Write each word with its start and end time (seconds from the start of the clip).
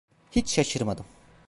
Hiç 0.31 0.49
şaşırmadım. 0.49 1.05